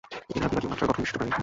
[0.37, 1.31] এরা কোষীয় মাত্রার গঠনবিশিষ্ট প্রাণী।